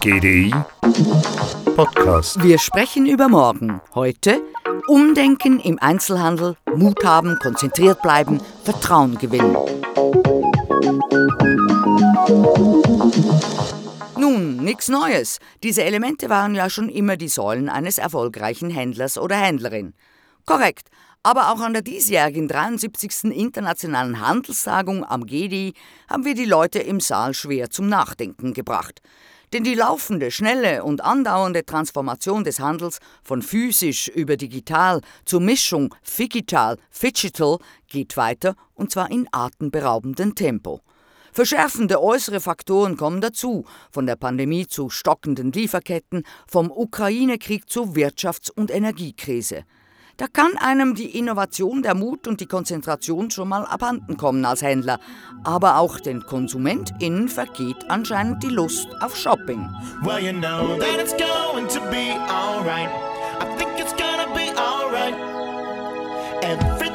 GDI 0.00 0.52
Podcast. 1.74 2.42
Wir 2.42 2.58
sprechen 2.58 3.06
über 3.06 3.30
morgen. 3.30 3.80
Heute 3.94 4.42
Umdenken 4.88 5.58
im 5.58 5.78
Einzelhandel, 5.78 6.58
Mut 6.74 7.02
haben, 7.02 7.38
konzentriert 7.38 8.02
bleiben, 8.02 8.42
Vertrauen 8.62 9.16
gewinnen. 9.16 9.56
Nun, 14.18 14.56
nichts 14.56 14.88
Neues. 14.90 15.38
Diese 15.62 15.82
Elemente 15.82 16.28
waren 16.28 16.54
ja 16.54 16.68
schon 16.68 16.90
immer 16.90 17.16
die 17.16 17.28
Säulen 17.28 17.70
eines 17.70 17.96
erfolgreichen 17.96 18.68
Händlers 18.68 19.16
oder 19.16 19.36
Händlerin. 19.36 19.94
Korrekt. 20.44 20.90
Aber 21.22 21.52
auch 21.52 21.60
an 21.60 21.74
der 21.74 21.82
diesjährigen 21.82 22.48
73. 22.48 23.24
Internationalen 23.24 24.26
Handelstagung 24.26 25.04
am 25.04 25.26
GDI 25.26 25.74
haben 26.08 26.24
wir 26.24 26.34
die 26.34 26.46
Leute 26.46 26.78
im 26.78 26.98
Saal 26.98 27.34
schwer 27.34 27.68
zum 27.68 27.90
Nachdenken 27.90 28.54
gebracht. 28.54 29.02
Denn 29.52 29.62
die 29.62 29.74
laufende, 29.74 30.30
schnelle 30.30 30.82
und 30.82 31.04
andauernde 31.04 31.66
Transformation 31.66 32.42
des 32.42 32.58
Handels 32.58 33.00
von 33.22 33.42
physisch 33.42 34.08
über 34.08 34.38
digital 34.38 35.02
zur 35.26 35.42
Mischung 35.42 35.94
digital, 36.18 36.78
digital 37.02 37.58
geht 37.88 38.16
weiter 38.16 38.54
und 38.72 38.90
zwar 38.90 39.10
in 39.10 39.28
atemberaubendem 39.30 40.34
Tempo. 40.34 40.80
Verschärfende 41.32 42.02
äußere 42.02 42.40
Faktoren 42.40 42.96
kommen 42.96 43.20
dazu, 43.20 43.66
von 43.90 44.06
der 44.06 44.16
Pandemie 44.16 44.66
zu 44.66 44.88
stockenden 44.88 45.52
Lieferketten, 45.52 46.24
vom 46.48 46.70
Ukraine-Krieg 46.70 47.68
zur 47.68 47.88
Wirtschafts- 47.88 48.50
und 48.50 48.70
Energiekrise. 48.70 49.64
Da 50.20 50.26
kann 50.26 50.58
einem 50.58 50.94
die 50.94 51.16
Innovation, 51.18 51.80
der 51.80 51.94
Mut 51.94 52.28
und 52.28 52.42
die 52.42 52.46
Konzentration 52.46 53.30
schon 53.30 53.48
mal 53.48 53.64
abhanden 53.64 54.18
kommen 54.18 54.44
als 54.44 54.60
Händler. 54.60 55.00
Aber 55.44 55.78
auch 55.78 55.98
den 55.98 56.26
KonsumentInnen 56.26 57.30
vergeht 57.30 57.88
anscheinend 57.88 58.42
die 58.42 58.48
Lust 58.48 58.88
auf 59.00 59.16
Shopping. 59.16 59.66
Well, 60.02 60.22
you 60.22 60.34
know 60.34 60.76
that 60.78 61.00
it's 61.00 61.12
going 61.16 61.66
to 61.68 61.80
be 61.90 62.18
alright. 62.28 62.90
I 63.40 63.46
think 63.56 63.70
it's 63.78 63.94
gonna 63.96 64.26
be 64.34 64.52
alright. 64.60 65.14
Everything 66.42 66.89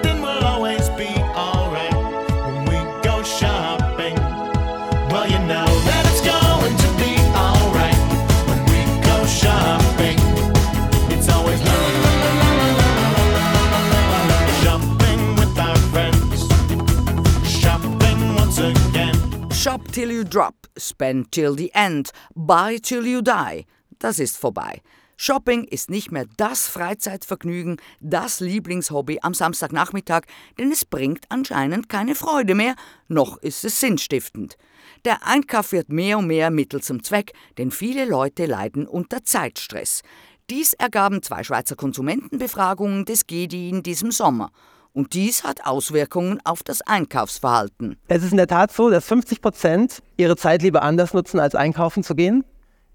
till 19.95 20.11
you 20.11 20.25
drop, 20.25 20.67
spend 20.77 21.31
till 21.31 21.55
the 21.55 21.71
end, 21.73 22.11
buy 22.35 22.77
till 22.77 23.05
you 23.05 23.21
die. 23.21 23.65
Das 23.97 24.19
ist 24.19 24.35
vorbei. 24.37 24.81
Shopping 25.15 25.63
ist 25.63 25.89
nicht 25.89 26.11
mehr 26.11 26.25
das 26.35 26.67
Freizeitvergnügen, 26.67 27.77
das 28.01 28.41
Lieblingshobby 28.41 29.19
am 29.21 29.33
Samstagnachmittag, 29.33 30.23
denn 30.59 30.69
es 30.69 30.83
bringt 30.83 31.23
anscheinend 31.29 31.87
keine 31.87 32.13
Freude 32.13 32.55
mehr, 32.55 32.75
noch 33.07 33.37
ist 33.37 33.63
es 33.63 33.79
sinnstiftend. 33.79 34.57
Der 35.05 35.25
Einkauf 35.25 35.71
wird 35.71 35.87
mehr 35.87 36.17
und 36.17 36.27
mehr 36.27 36.51
Mittel 36.51 36.83
zum 36.83 37.01
Zweck, 37.01 37.31
denn 37.57 37.71
viele 37.71 38.03
Leute 38.03 38.47
leiden 38.47 38.87
unter 38.87 39.23
Zeitstress. 39.23 40.01
Dies 40.49 40.73
ergaben 40.73 41.23
zwei 41.23 41.45
Schweizer 41.45 41.77
Konsumentenbefragungen 41.77 43.05
des 43.05 43.27
GDI 43.27 43.69
in 43.69 43.81
diesem 43.81 44.11
Sommer. 44.11 44.51
Und 44.95 45.13
dies 45.13 45.43
hat 45.43 45.65
Auswirkungen 45.65 46.39
auf 46.45 46.63
das 46.63 46.81
Einkaufsverhalten. 46.81 47.97
Es 48.07 48.23
ist 48.23 48.31
in 48.31 48.37
der 48.37 48.47
Tat 48.47 48.71
so, 48.71 48.89
dass 48.89 49.05
50 49.05 49.41
Prozent 49.41 50.01
ihre 50.15 50.37
Zeit 50.37 50.61
lieber 50.61 50.83
anders 50.83 51.13
nutzen, 51.13 51.37
als 51.37 51.53
einkaufen 51.53 52.01
zu 52.01 52.15
gehen. 52.15 52.45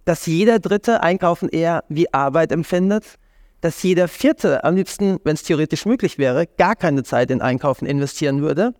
Dass 0.06 0.24
jeder 0.24 0.60
Dritte 0.60 1.02
Einkaufen 1.02 1.50
eher 1.50 1.84
wie 1.90 2.10
Arbeit 2.14 2.52
empfindet. 2.52 3.04
Dass 3.60 3.82
jeder 3.82 4.08
Vierte 4.08 4.64
am 4.64 4.76
liebsten, 4.76 5.18
wenn 5.24 5.34
es 5.34 5.42
theoretisch 5.42 5.84
möglich 5.84 6.16
wäre, 6.16 6.46
gar 6.46 6.74
keine 6.74 7.02
Zeit 7.02 7.30
in 7.30 7.42
Einkaufen 7.42 7.84
investieren 7.84 8.40
würde. 8.40 8.72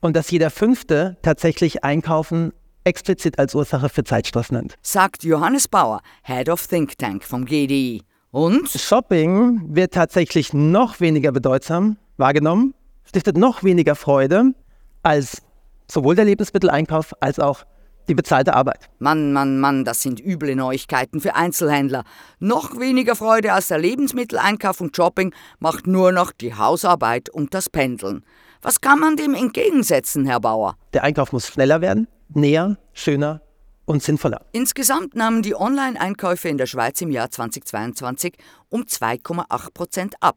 Und 0.00 0.14
dass 0.14 0.30
jeder 0.30 0.50
Fünfte 0.50 1.16
tatsächlich 1.22 1.84
Einkaufen 1.84 2.52
explizit 2.84 3.38
als 3.38 3.54
Ursache 3.54 3.88
für 3.88 4.04
Zeitstress 4.04 4.52
nennt. 4.52 4.74
Sagt 4.82 5.24
Johannes 5.24 5.68
Bauer, 5.68 6.02
Head 6.22 6.50
of 6.50 6.66
Think 6.66 6.98
Tank 6.98 7.24
vom 7.24 7.46
GDI. 7.46 8.02
Und? 8.30 8.68
Shopping 8.68 9.74
wird 9.74 9.94
tatsächlich 9.94 10.52
noch 10.52 11.00
weniger 11.00 11.32
bedeutsam 11.32 11.96
wahrgenommen, 12.18 12.74
stiftet 13.04 13.36
noch 13.36 13.62
weniger 13.62 13.94
Freude 13.94 14.54
als 15.02 15.42
sowohl 15.90 16.14
der 16.14 16.24
Lebensmitteleinkauf 16.24 17.14
als 17.20 17.38
auch 17.38 17.64
die 18.08 18.14
bezahlte 18.14 18.54
Arbeit. 18.54 18.88
Mann, 18.98 19.32
Mann, 19.32 19.60
Mann, 19.60 19.84
das 19.84 20.02
sind 20.02 20.18
üble 20.20 20.56
Neuigkeiten 20.56 21.20
für 21.20 21.34
Einzelhändler. 21.34 22.04
Noch 22.38 22.78
weniger 22.80 23.14
Freude 23.14 23.52
als 23.52 23.68
der 23.68 23.78
Lebensmitteleinkauf 23.78 24.80
und 24.80 24.96
Shopping 24.96 25.34
macht 25.58 25.86
nur 25.86 26.12
noch 26.12 26.32
die 26.32 26.54
Hausarbeit 26.54 27.28
und 27.28 27.52
das 27.54 27.68
Pendeln. 27.68 28.24
Was 28.62 28.80
kann 28.80 28.98
man 28.98 29.16
dem 29.16 29.34
entgegensetzen, 29.34 30.26
Herr 30.26 30.40
Bauer? 30.40 30.76
Der 30.94 31.04
Einkauf 31.04 31.32
muss 31.32 31.46
schneller 31.46 31.80
werden, 31.80 32.08
näher, 32.30 32.78
schöner 32.92 33.42
und 33.84 34.02
sinnvoller. 34.02 34.40
Insgesamt 34.52 35.14
nahmen 35.14 35.42
die 35.42 35.54
Online-Einkäufe 35.54 36.48
in 36.48 36.58
der 36.58 36.66
Schweiz 36.66 37.00
im 37.00 37.10
Jahr 37.10 37.30
2022 37.30 38.36
um 38.68 38.82
2,8 38.82 39.72
Prozent 39.72 40.14
ab. 40.20 40.36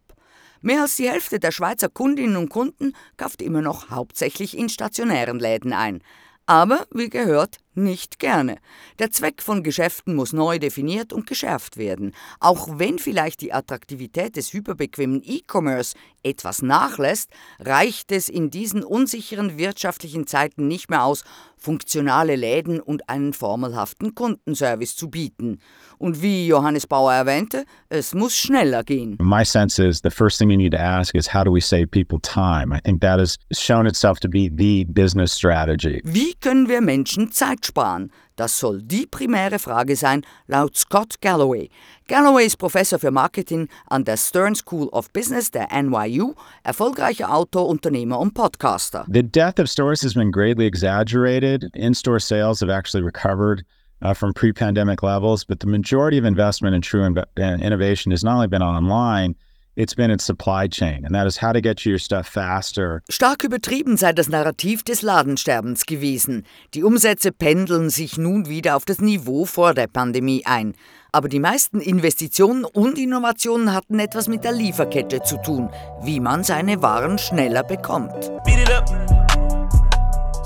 Mehr 0.61 0.81
als 0.81 0.95
die 0.95 1.09
Hälfte 1.09 1.39
der 1.39 1.51
Schweizer 1.51 1.89
Kundinnen 1.89 2.37
und 2.37 2.49
Kunden 2.49 2.93
kauft 3.17 3.41
immer 3.41 3.61
noch 3.61 3.89
hauptsächlich 3.89 4.57
in 4.57 4.69
stationären 4.69 5.39
Läden 5.39 5.73
ein. 5.73 6.03
Aber, 6.45 6.85
wie 6.91 7.09
gehört, 7.09 7.57
nicht 7.75 8.19
gerne. 8.19 8.57
Der 8.99 9.09
Zweck 9.09 9.41
von 9.41 9.63
Geschäften 9.63 10.15
muss 10.15 10.33
neu 10.33 10.59
definiert 10.59 11.13
und 11.13 11.25
geschärft 11.25 11.77
werden. 11.77 12.13
Auch 12.39 12.77
wenn 12.77 12.99
vielleicht 12.99 13.41
die 13.41 13.53
Attraktivität 13.53 14.35
des 14.35 14.51
hyperbequemen 14.51 15.21
E-Commerce 15.23 15.95
etwas 16.23 16.61
nachlässt, 16.61 17.29
reicht 17.59 18.11
es 18.11 18.27
in 18.27 18.49
diesen 18.49 18.83
unsicheren 18.83 19.57
wirtschaftlichen 19.57 20.27
Zeiten 20.27 20.67
nicht 20.67 20.89
mehr 20.89 21.05
aus, 21.05 21.23
funktionale 21.61 22.35
Läden 22.35 22.79
und 22.79 23.07
einen 23.07 23.33
formelhaften 23.33 24.15
Kundenservice 24.15 24.95
zu 24.95 25.09
bieten. 25.09 25.59
Und 25.97 26.21
wie 26.21 26.47
Johannes 26.47 26.87
Bauer 26.87 27.13
erwähnte, 27.13 27.65
es 27.89 28.13
muss 28.15 28.35
schneller 28.35 28.83
gehen. 28.83 29.17
My 29.21 29.45
sense 29.45 29.81
is 29.81 30.01
the 30.03 30.09
first 30.09 30.39
thing 30.39 30.49
you 30.49 30.57
need 30.57 30.73
to 30.73 30.79
ask 30.79 31.13
is 31.13 31.33
how 31.33 31.43
do 31.43 31.53
we 31.53 31.61
save 31.61 31.87
people 31.87 32.19
time? 32.19 32.75
I 32.75 32.79
think 32.81 33.01
that 33.01 33.19
has 33.19 33.37
shown 33.51 33.85
itself 33.85 34.19
to 34.21 34.27
be 34.27 34.49
the 34.49 34.85
business 34.85 35.33
strategy. 35.33 36.01
Wie 36.03 36.33
können 36.41 36.67
wir 36.67 36.81
Menschen 36.81 37.31
Zeit 37.31 37.65
sparen? 37.65 38.11
Das 38.35 38.57
soll 38.57 38.81
die 38.81 39.05
primäre 39.05 39.59
Frage 39.59 39.95
sein, 39.95 40.23
laut 40.47 40.77
Scott 40.77 41.21
Galloway. 41.21 41.69
Galloway 42.07 42.45
ist 42.45 42.57
Professor 42.57 42.99
für 42.99 43.11
Marketing 43.11 43.67
an 43.87 44.03
der 44.03 44.17
Stern 44.17 44.55
School 44.55 44.87
of 44.89 45.11
Business 45.11 45.51
der 45.51 45.67
NYU, 45.71 46.33
erfolgreicher 46.63 47.33
Autor, 47.33 47.67
Unternehmer 47.67 48.19
und 48.19 48.33
Podcaster. 48.33 49.05
The 49.11 49.23
death 49.23 49.59
of 49.59 49.69
stores 49.69 50.01
has 50.03 50.13
been 50.13 50.31
greatly 50.31 50.65
exaggerated. 50.65 51.69
In 51.73 51.93
store 51.93 52.19
sales 52.19 52.61
have 52.61 52.71
actually 52.71 53.03
recovered. 53.03 53.63
Uh, 54.03 54.15
from 54.15 54.33
pre 54.33 54.51
pandemic 54.51 55.03
levels, 55.03 55.43
but 55.43 55.59
the 55.59 55.67
majority 55.67 56.17
of 56.17 56.25
investment 56.25 56.73
in 56.73 56.81
true 56.81 57.07
inv- 57.07 57.23
uh, 57.37 57.63
innovation 57.63 58.09
has 58.09 58.23
not 58.23 58.33
only 58.33 58.47
been 58.47 58.63
online, 58.63 59.35
it's 59.75 59.95
been 59.95 60.11
its 60.11 60.25
supply 60.25 60.67
chain, 60.67 61.05
and 61.05 61.13
that 61.13 61.27
is 61.27 61.37
how 61.37 61.51
to 61.53 61.61
get 61.61 61.85
you 61.85 61.91
your 61.91 61.99
stuff 61.99 62.27
faster. 62.27 63.03
Stark 63.09 63.43
übertrieben 63.43 63.97
sei 63.97 64.13
das 64.13 64.29
Narrativ 64.29 64.83
des 64.83 65.01
Ladensterbens 65.01 65.85
gewesen. 65.85 66.45
Die 66.73 66.83
Umsätze 66.83 67.31
pendeln 67.31 67.89
sich 67.89 68.17
nun 68.17 68.47
wieder 68.47 68.75
auf 68.75 68.85
das 68.85 68.99
Niveau 68.99 69.45
vor 69.45 69.73
der 69.73 69.87
Pandemie 69.87 70.43
ein. 70.45 70.73
Aber 71.11 71.27
die 71.27 71.39
meisten 71.39 71.81
Investitionen 71.81 72.63
und 72.63 72.97
Innovationen 72.97 73.73
hatten 73.73 73.99
etwas 73.99 74.29
mit 74.29 74.45
der 74.45 74.53
Lieferkette 74.53 75.21
zu 75.23 75.37
tun, 75.41 75.69
wie 76.01 76.21
man 76.21 76.43
seine 76.43 76.81
Waren 76.81 77.17
schneller 77.17 77.63
bekommt. 77.63 78.31
Speed 78.41 78.59
it 78.59 78.71
up. 78.71 78.87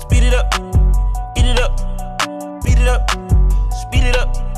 Speed 0.02 0.24
it 0.24 0.34
up. 0.34 0.54
Eat 1.36 1.44
it 1.44 1.60
up. 1.60 1.78
Speed 2.60 2.78
it 2.80 2.88
up. 2.88 3.10
Speed 3.70 4.02
it 4.02 4.16
up. 4.18 4.55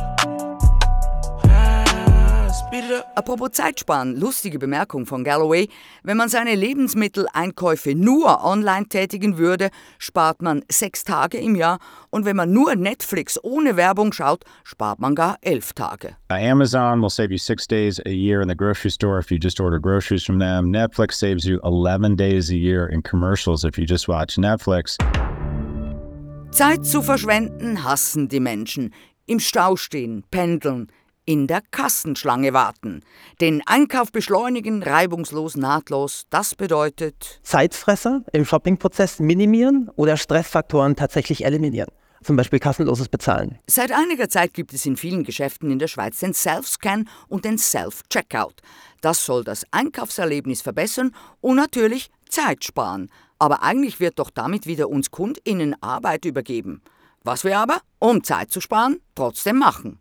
Apropos 3.15 3.49
Zeitsparen, 3.53 4.15
lustige 4.21 4.59
Bemerkung 4.59 5.07
von 5.07 5.25
Galloway. 5.25 5.69
Wenn 6.03 6.19
man 6.19 6.29
seine 6.29 6.55
Lebensmitteleinkäufe 6.55 7.95
nur 7.95 8.45
online 8.45 8.87
tätigen 8.89 9.39
würde, 9.39 9.71
spart 9.99 10.43
man 10.43 10.63
sechs 10.71 11.03
Tage 11.03 11.39
im 11.39 11.55
Jahr. 11.55 11.79
Und 12.11 12.27
wenn 12.27 12.37
man 12.37 12.53
nur 12.53 12.75
Netflix 12.77 13.43
ohne 13.43 13.77
Werbung 13.77 14.13
schaut, 14.13 14.45
spart 14.65 15.01
man 15.01 15.15
gar 15.15 15.39
elf 15.41 15.73
Tage. 15.73 16.17
Uh, 16.31 16.35
Amazon 16.35 17.01
will 17.01 17.09
save 17.09 17.31
you 17.31 17.39
six 17.39 17.67
days 17.67 18.01
a 18.05 18.11
year 18.11 18.43
in 18.43 18.49
the 18.49 18.55
grocery 18.55 18.91
store 18.91 19.19
if 19.19 19.31
you 19.31 19.39
just 19.39 19.61
order 19.61 19.81
groceries 19.81 20.25
from 20.25 20.39
them. 20.39 20.71
Netflix 20.71 21.15
saves 21.15 21.47
you 21.47 21.59
11 21.65 22.17
days 22.17 22.51
a 22.51 22.57
year 22.57 22.87
in 22.87 23.03
commercials 23.03 23.65
if 23.65 23.79
you 23.79 23.87
just 23.87 24.09
watch 24.09 24.37
Netflix. 24.37 24.99
Zeit 26.51 26.85
zu 26.85 27.01
verschwenden 27.01 27.83
hassen 27.83 28.29
die 28.29 28.41
Menschen. 28.41 28.93
Im 29.27 29.41
Stau 29.41 29.77
stehen, 29.77 30.25
pendeln, 30.31 30.89
in 31.29 31.47
der 31.47 31.61
Kassenschlange 31.61 32.55
warten. 32.55 33.03
Den 33.43 33.63
Einkauf 33.67 34.11
beschleunigen, 34.13 34.83
reibungslos, 34.83 35.59
nahtlos, 35.59 36.25
das 36.31 36.55
bedeutet 36.55 37.41
Zeitfresser 37.43 38.25
im 38.33 38.47
Shoppingprozess 38.47 39.21
minimieren 39.21 39.91
oder 39.95 40.17
Stressfaktoren 40.17 40.97
tatsächlich 40.97 41.45
eliminieren. 41.45 41.91
zum 42.25 42.37
Beispiel 42.37 42.59
kassenloses 42.59 43.11
Bezahlen. 43.11 43.59
Seit 43.67 43.93
einiger 43.93 44.31
Zeit 44.31 44.55
gibt 44.55 44.73
es 44.73 44.87
in 44.87 44.97
vielen 44.97 45.23
Geschäften 45.23 45.71
in 45.71 45.79
der 45.79 45.87
Schweiz 45.87 46.19
den 46.19 46.33
Self-Scan 46.33 47.05
und 47.29 47.45
den 47.45 47.59
Self-Checkout. 47.59 48.63
Das 49.03 49.25
soll 49.25 49.45
das 49.45 49.65
Einkaufserlebnis 49.71 50.63
verbessern 50.63 51.15
und 51.43 51.57
natürlich 51.57 52.11
Zeit 52.31 52.65
sparen. 52.65 53.11
Aber 53.39 53.63
eigentlich 53.63 54.01
wird 54.01 54.19
doch 54.19 54.31
damit 54.31 54.67
wieder 54.67 54.89
uns 54.89 55.11
KundInnen 55.11 55.81
Arbeit 55.83 56.25
übergeben. 56.25 56.81
Was 57.23 57.45
wir 57.45 57.59
aber, 57.59 57.83
um 57.99 58.25
Zeit 58.25 58.51
zu 58.51 58.63
sparen, 58.63 59.01
trotzdem 59.15 59.59
machen. 59.59 59.99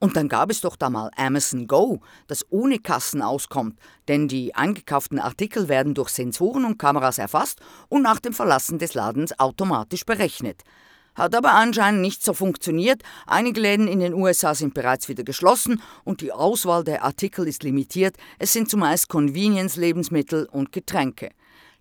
Und 0.00 0.16
dann 0.16 0.28
gab 0.28 0.50
es 0.50 0.60
doch 0.60 0.76
da 0.76 0.90
mal 0.90 1.10
Amazon 1.16 1.66
Go, 1.66 2.00
das 2.28 2.46
ohne 2.50 2.78
Kassen 2.78 3.20
auskommt, 3.20 3.78
denn 4.06 4.28
die 4.28 4.54
eingekauften 4.54 5.18
Artikel 5.18 5.68
werden 5.68 5.94
durch 5.94 6.10
Sensoren 6.10 6.64
und 6.64 6.78
Kameras 6.78 7.18
erfasst 7.18 7.60
und 7.88 8.02
nach 8.02 8.20
dem 8.20 8.32
Verlassen 8.32 8.78
des 8.78 8.94
Ladens 8.94 9.38
automatisch 9.38 10.04
berechnet. 10.04 10.62
Hat 11.16 11.34
aber 11.34 11.52
anscheinend 11.52 12.00
nicht 12.00 12.22
so 12.22 12.32
funktioniert. 12.32 13.02
Einige 13.26 13.60
Läden 13.60 13.88
in 13.88 13.98
den 13.98 14.14
USA 14.14 14.54
sind 14.54 14.72
bereits 14.72 15.08
wieder 15.08 15.24
geschlossen 15.24 15.82
und 16.04 16.20
die 16.20 16.30
Auswahl 16.30 16.84
der 16.84 17.02
Artikel 17.02 17.48
ist 17.48 17.64
limitiert. 17.64 18.16
Es 18.38 18.52
sind 18.52 18.70
zumeist 18.70 19.08
Convenience-Lebensmittel 19.08 20.48
und 20.52 20.70
Getränke. 20.70 21.30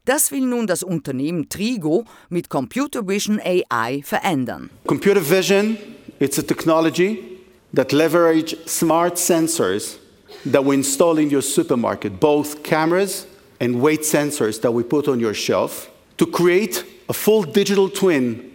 Das 0.05 0.31
will 0.31 0.41
nun 0.41 0.65
das 0.65 0.81
Unternehmen 0.81 1.49
Trigo 1.49 2.05
mit 2.29 2.49
Computer 2.49 3.07
Vision 3.07 3.39
AI 3.39 4.01
verändern. 4.03 4.71
Computer 4.87 5.21
vision, 5.21 5.77
it's 6.17 6.39
a 6.39 6.41
technology 6.41 7.36
that 7.77 7.93
leverage 7.93 8.55
smart 8.65 9.17
sensors 9.17 9.99
that 10.43 10.65
we 10.65 10.75
install 10.75 11.19
in 11.19 11.29
your 11.29 11.43
supermarket, 11.43 12.19
both 12.19 12.63
cameras 12.63 13.27
and 13.59 13.79
weight 13.79 14.01
sensors 14.01 14.59
that 14.61 14.71
we 14.73 14.81
put 14.81 15.07
on 15.07 15.19
your 15.19 15.35
shelf 15.35 15.91
to 16.17 16.25
create 16.25 16.83
a 17.07 17.13
full 17.13 17.43
digital 17.43 17.87
twin 17.87 18.51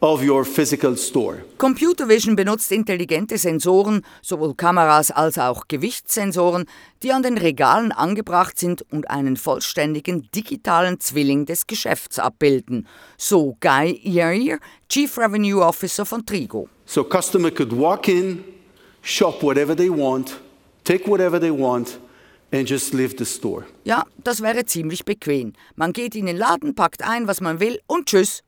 of 0.00 0.22
your 0.22 0.44
physical 0.44 0.96
store. 0.96 1.42
Computer 1.58 2.06
Vision 2.06 2.36
benutzt 2.36 2.70
intelligente 2.70 3.38
Sensoren, 3.38 4.02
sowohl 4.22 4.54
Kameras 4.54 5.10
als 5.10 5.36
auch 5.36 5.66
Gewichtssensoren, 5.66 6.66
die 7.02 7.12
an 7.12 7.24
den 7.24 7.38
Regalen 7.38 7.90
angebracht 7.90 8.56
sind 8.56 8.82
und 8.92 9.10
einen 9.10 9.36
vollständigen 9.36 10.28
digitalen 10.32 11.00
Zwilling 11.00 11.44
des 11.44 11.66
Geschäfts 11.66 12.20
abbilden, 12.20 12.86
so 13.18 13.56
Guy 13.60 14.00
Yair, 14.04 14.60
Chief 14.88 15.18
Revenue 15.18 15.60
Officer 15.60 16.06
von 16.06 16.24
Trigo. 16.24 16.68
So 16.86 17.04
customer 17.04 17.50
could 17.50 17.72
walk 17.76 18.08
in, 18.08 18.44
shop 19.02 19.42
whatever 19.42 19.76
they 19.76 19.90
want, 19.90 20.40
take 20.84 21.06
whatever 21.06 21.40
they 21.40 21.50
want 21.50 21.98
and 22.52 22.68
just 22.68 22.92
leave 22.94 23.14
the 23.18 23.24
store. 23.24 23.64
Ja, 23.84 24.04
das 24.24 24.40
wäre 24.42 24.64
ziemlich 24.64 25.04
bequem. 25.04 25.52
Man 25.76 25.92
geht 25.92 26.14
in 26.14 26.26
den 26.26 26.36
Laden, 26.36 26.74
packt 26.74 27.02
ein, 27.02 27.26
was 27.26 27.40
man 27.40 27.60
will 27.60 27.80
und 27.86 28.06
tschüss. 28.06 28.42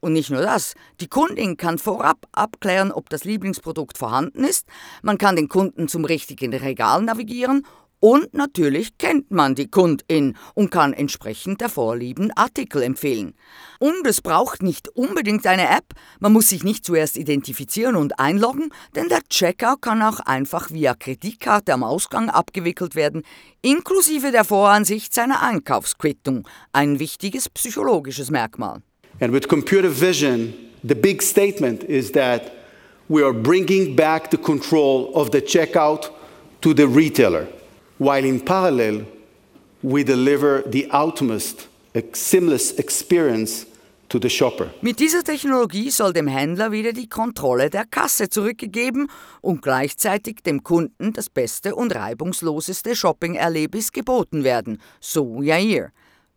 Und 0.00 0.14
nicht 0.14 0.30
nur 0.30 0.40
das, 0.40 0.74
die 1.00 1.08
Kundin 1.08 1.58
kann 1.58 1.78
vorab 1.78 2.26
abklären, 2.32 2.90
ob 2.90 3.10
das 3.10 3.24
Lieblingsprodukt 3.24 3.98
vorhanden 3.98 4.44
ist, 4.44 4.66
man 5.02 5.18
kann 5.18 5.36
den 5.36 5.48
Kunden 5.48 5.88
zum 5.88 6.06
richtigen 6.06 6.54
Regal 6.54 7.02
navigieren 7.02 7.66
und 8.00 8.34
natürlich 8.34 8.96
kennt 8.98 9.30
man 9.30 9.54
die 9.54 9.70
Kundin 9.70 10.36
und 10.54 10.70
kann 10.70 10.92
entsprechend 10.92 11.60
der 11.60 11.68
Vorlieben 11.68 12.32
Artikel 12.34 12.82
empfehlen. 12.82 13.34
Und 13.78 14.06
es 14.06 14.20
braucht 14.20 14.62
nicht 14.62 14.88
unbedingt 14.88 15.46
eine 15.46 15.68
App, 15.68 15.94
man 16.18 16.32
muss 16.32 16.48
sich 16.48 16.64
nicht 16.64 16.84
zuerst 16.84 17.16
identifizieren 17.16 17.96
und 17.96 18.18
einloggen, 18.18 18.72
denn 18.96 19.08
der 19.08 19.20
Checkout 19.28 19.82
kann 19.82 20.02
auch 20.02 20.20
einfach 20.20 20.70
via 20.70 20.94
Kreditkarte 20.94 21.72
am 21.72 21.84
Ausgang 21.84 22.30
abgewickelt 22.30 22.94
werden, 22.94 23.22
inklusive 23.62 24.32
der 24.32 24.44
Voransicht 24.44 25.14
seiner 25.14 25.42
Einkaufsquittung, 25.42 26.48
ein 26.72 26.98
wichtiges 26.98 27.48
psychologisches 27.48 28.30
Merkmal. 28.30 28.82
And 29.20 29.32
with 29.32 29.48
computer 29.48 29.90
vision, 29.90 30.54
the 30.82 30.94
big 30.94 31.22
statement 31.22 31.84
is 31.84 32.12
that 32.12 32.52
we 33.08 33.22
are 33.22 33.34
bringing 33.34 33.94
back 33.94 34.30
the 34.30 34.38
control 34.38 35.10
of 35.14 35.30
the 35.32 35.40
checkout 35.40 36.10
to 36.62 36.72
the 36.72 36.84
retailer, 36.84 37.46
while 38.00 38.24
in 38.24 38.40
parallel, 38.40 39.04
we 39.82 40.02
deliver 40.02 40.64
the 40.66 40.88
ultimate 40.90 41.68
seamless 42.12 42.72
experience 42.78 43.66
to 44.08 44.18
the 44.18 44.28
shopper. 44.28 44.70
Mit 44.80 44.98
dieser 44.98 45.22
Technologie 45.22 45.90
soll 45.90 46.12
dem 46.12 46.26
Händler 46.26 46.72
wieder 46.72 46.92
die 46.92 47.08
Kontrolle 47.08 47.70
der 47.70 47.84
Kasse 47.84 48.28
zurückgegeben 48.28 49.08
und 49.40 49.62
gleichzeitig 49.62 50.42
dem 50.42 50.64
Kunden 50.64 51.12
das 51.12 51.28
beste 51.28 51.74
und 51.74 51.94
reibungsloseste 51.94 52.96
Shopping-Erlebnis 52.96 53.92
geboten 53.92 54.44
werden, 54.44 54.78
so 55.00 55.42
Jair. 55.42 55.92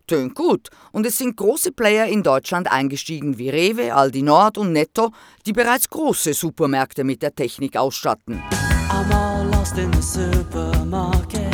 Tönt 0.06 0.34
gut. 0.34 0.68
Und 0.92 1.06
es 1.06 1.16
sind 1.16 1.34
große 1.34 1.72
Player 1.72 2.06
in 2.06 2.22
Deutschland 2.22 2.70
eingestiegen 2.70 3.38
wie 3.38 3.48
Rewe, 3.48 3.94
Aldi 3.94 4.20
Nord 4.20 4.58
und 4.58 4.72
Netto, 4.72 5.12
die 5.46 5.54
bereits 5.54 5.88
große 5.88 6.34
Supermärkte 6.34 7.04
mit 7.04 7.22
der 7.22 7.34
Technik 7.34 7.74
ausstatten. 7.76 8.42
I'm 8.90 9.10
all 9.10 9.46
lost 9.46 9.78
in 9.78 9.90
the 9.92 10.02
supermarket. 10.02 11.53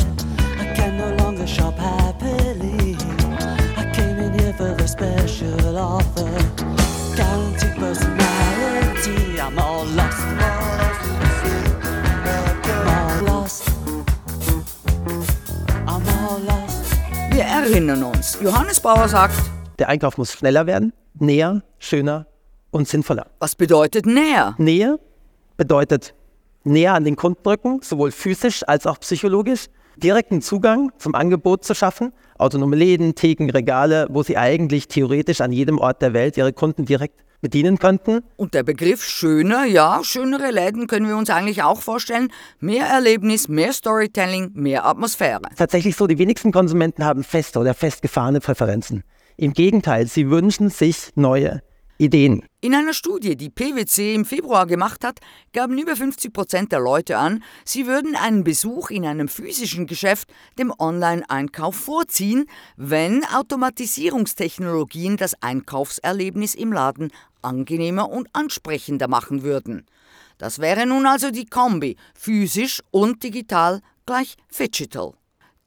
Special 5.01 5.79
offer. 5.79 6.29
Guaranteed 7.17 7.75
personality. 7.79 9.41
I'm 9.41 9.59
all 9.59 9.87
lost. 9.97 10.27
I'm 12.69 12.99
all 12.99 13.25
lost. 13.25 13.63
I'm 15.87 16.05
all 16.21 16.41
lost. 16.47 16.93
Wir 17.33 17.45
erinnern 17.45 18.03
uns, 18.03 18.39
Johannes 18.43 18.81
Bauer 18.81 19.09
sagt, 19.09 19.35
Der 19.79 19.89
Einkauf 19.89 20.19
muss 20.19 20.33
schneller 20.35 20.67
werden, 20.67 20.93
näher, 21.19 21.63
schöner 21.79 22.27
und 22.71 22.87
sinnvoller. 22.87 23.27
was 23.39 23.55
bedeutet 23.55 24.05
näher? 24.05 24.55
Nähe 24.59 24.99
bedeutet 25.57 26.13
näher 26.65 26.93
an 26.93 27.05
den 27.05 27.17
Kunden 27.17 27.49
rücken, 27.49 27.81
sowohl 27.83 28.11
physisch 28.13 28.69
als 28.69 28.87
auch 28.87 29.01
psychologisch, 29.01 29.69
direkten 30.01 30.43
Zugang 30.43 30.91
zum 30.99 31.15
Angebot 31.15 31.65
zu 31.65 31.75
schaffen, 31.75 32.13
autonome 32.39 32.77
Läden, 32.77 33.15
Theken, 33.15 33.51
Regale, 33.51 34.07
wo 34.11 34.23
sie 34.23 34.37
eigentlich 34.37 34.89
theoretisch 34.89 35.41
an 35.41 35.53
jedem 35.53 35.79
Ort 35.79 36.03
der 36.03 36.13
Welt 36.13 36.37
ihre 36.37 36.53
Kunden 36.53 36.85
direkt 36.85 37.25
bedienen 37.41 37.79
könnten. 37.79 38.21
Und 38.37 38.55
der 38.55 38.63
Begriff 38.63 39.03
schöner, 39.03 39.65
ja, 39.65 40.01
schönere 40.03 40.51
Läden 40.51 40.87
können 40.87 41.09
wir 41.09 41.17
uns 41.17 41.31
eigentlich 41.31 41.63
auch 41.63 41.81
vorstellen. 41.81 42.33
Mehr 42.59 42.87
Erlebnis, 42.87 43.49
mehr 43.49 43.73
Storytelling, 43.73 44.51
mehr 44.55 44.85
Atmosphäre. 44.87 45.43
Tatsächlich 45.57 45.97
so, 45.97 46.07
die 46.07 46.19
wenigsten 46.19 46.53
Konsumenten 46.53 47.05
haben 47.05 47.25
feste 47.25 47.59
oder 47.59 47.75
festgefahrene 47.75 48.41
Präferenzen. 48.41 49.05
Im 49.37 49.55
Gegenteil, 49.55 50.07
sie 50.07 50.29
wünschen 50.29 50.69
sich 50.69 51.13
neue 51.15 51.63
Ideen. 52.01 52.43
In 52.63 52.75
einer 52.75 52.95
Studie, 52.95 53.37
die 53.37 53.51
PwC 53.51 54.15
im 54.15 54.25
Februar 54.25 54.67
gemacht 54.67 55.05
hat, 55.05 55.21
gaben 55.53 55.77
über 55.77 55.95
50 55.95 56.33
Prozent 56.33 56.73
der 56.73 56.81
Leute 56.81 57.19
an, 57.19 57.45
sie 57.67 57.87
würden 57.87 58.17
einen 58.17 58.43
Besuch 58.43 58.91
in 58.91 59.05
einem 59.05 59.29
physischen 59.29 59.87
Geschäft 59.87 60.33
dem 60.59 60.73
Online-Einkauf 60.79 61.77
vorziehen, 61.77 62.47
wenn 62.77 63.23
Automatisierungstechnologien 63.27 65.19
das 65.19 65.43
Einkaufserlebnis 65.43 66.55
im 66.55 66.73
Laden 66.73 67.13
angenehmer 67.43 68.09
und 68.09 68.29
ansprechender 68.33 69.07
machen 69.07 69.43
würden. 69.43 69.85
Das 70.39 70.59
wäre 70.59 70.87
nun 70.87 71.05
also 71.05 71.31
die 71.31 71.47
Kombi 71.47 71.97
physisch 72.15 72.81
und 72.91 73.23
digital 73.23 73.83
gleich 74.07 74.37
Digital. 74.59 75.13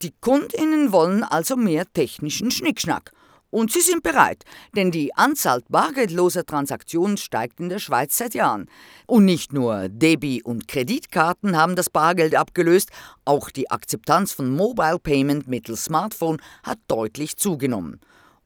Die 0.02 0.14
Kundinnen 0.20 0.92
wollen 0.92 1.24
also 1.24 1.56
mehr 1.56 1.86
technischen 1.94 2.50
Schnickschnack. 2.50 3.12
Und 3.54 3.72
sie 3.72 3.82
sind 3.82 4.02
bereit, 4.02 4.46
denn 4.76 4.90
die 4.90 5.14
Anzahl 5.14 5.62
bargeldloser 5.70 6.44
Transaktionen 6.44 7.18
steigt 7.18 7.60
in 7.60 7.70
der 7.70 7.78
Schweiz 7.78 8.18
seit 8.18 8.34
Jahren. 8.34 8.68
Und 9.06 9.26
nicht 9.26 9.54
nur 9.54 9.90
Debi- 9.90 10.42
und 10.42 10.68
Kreditkarten 10.68 11.56
haben 11.56 11.76
das 11.76 11.92
Bargeld 11.92 12.34
abgelöst, 12.34 12.90
auch 13.26 13.52
die 13.52 13.70
Akzeptanz 13.70 14.34
von 14.34 14.50
Mobile 14.50 14.98
Payment 14.98 15.48
mittels 15.48 15.86
Smartphone 15.86 16.42
hat 16.64 16.80
deutlich 16.88 17.38
zugenommen. 17.38 18.00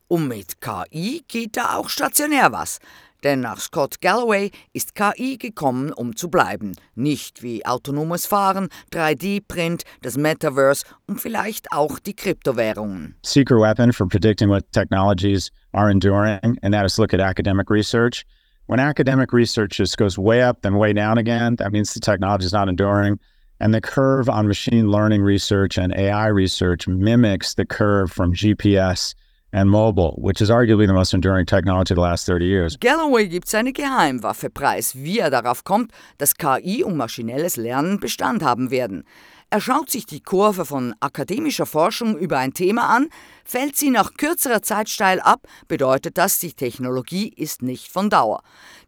Und 0.09 0.27
mit 0.27 0.59
KI 0.59 1.23
geht 1.29 1.55
da 1.55 1.75
auch 1.75 1.87
stationär 1.87 2.51
was. 2.51 2.79
Denn 3.23 3.41
nach 3.41 3.59
Scott 3.59 4.01
Galloway 4.01 4.51
ist 4.73 4.95
KI 4.95 5.37
gekommen, 5.37 5.91
um 5.91 6.15
zu 6.15 6.29
bleiben. 6.29 6.73
Nicht 6.95 7.41
wie 7.43 7.65
autonomes 7.65 8.25
Fahren, 8.25 8.69
3D-Print, 8.91 9.83
das 10.01 10.17
Metaverse 10.17 10.85
und 11.07 11.19
vielleicht 11.19 11.71
auch 11.71 11.99
die 11.99 12.15
Kryptowährungen. 12.15 13.15
secret 13.23 13.59
weapon 13.59 13.91
for 13.91 14.07
predicting 14.07 14.49
what 14.49 14.71
technologies 14.71 15.51
are 15.73 15.89
enduring, 15.89 16.57
and 16.61 16.73
that 16.73 16.85
is 16.85 16.97
look 16.97 17.13
at 17.13 17.19
academic 17.19 17.69
research. 17.69 18.25
When 18.67 18.79
academic 18.79 19.31
research 19.31 19.77
just 19.77 19.97
goes 19.97 20.17
way 20.17 20.41
up 20.41 20.61
then 20.61 20.75
way 20.75 20.93
down 20.93 21.17
again, 21.17 21.55
that 21.57 21.71
means 21.71 21.93
the 21.93 21.99
technology 21.99 22.45
is 22.45 22.53
not 22.53 22.67
enduring. 22.67 23.19
And 23.59 23.73
the 23.73 23.81
curve 23.81 24.29
on 24.29 24.47
machine 24.47 24.91
learning 24.91 25.23
research 25.23 25.77
and 25.77 25.93
AI 25.95 26.27
research 26.27 26.87
mimics 26.87 27.55
the 27.55 27.65
curve 27.65 28.11
from 28.11 28.33
GPS 28.33 29.15
and 29.57 29.69
mobile, 29.69 30.13
which 30.17 30.41
is 30.41 30.49
arguably 30.49 30.85
the 30.85 30.93
most 30.93 31.13
enduring 31.13 31.45
technology 31.45 31.93
the 31.95 32.01
last 32.01 32.27
30 32.27 32.45
years. 32.45 32.77
Galloway 32.79 33.27
gibt 33.27 33.49
seine 33.49 33.73
Geheimwaffe 33.73 34.49
preis, 34.49 34.95
wie 34.95 35.19
er 35.19 35.31
darauf 35.31 35.63
kommt, 35.63 35.91
dass 36.19 36.35
KI 36.35 36.83
und 36.83 36.95
maschinelles 36.95 37.57
Lernen 37.57 37.99
Bestand 37.99 38.43
haben 38.43 38.69
werden. 38.69 39.03
Er 39.49 39.61
schaut 39.61 39.89
sich 39.89 40.05
die 40.05 40.19
Kurve 40.19 40.65
von 40.65 40.93
akademischer 40.99 41.65
Forschung 41.65 42.17
über 42.17 42.37
ein 42.37 42.53
Thema 42.53 42.89
an, 42.89 43.07
fällt 43.45 43.77
sie 43.77 43.89
nach 43.89 44.13
kürzerer 44.15 44.61
Zeit 44.61 44.89
steil 44.89 45.21
ab, 45.21 45.47
bedeutet 45.69 46.17
das, 46.17 46.39
die 46.39 46.51
Technologie 46.51 47.29
ist 47.29 47.61
nicht 47.61 47.89
von 47.89 48.09
Dauer. 48.09 48.41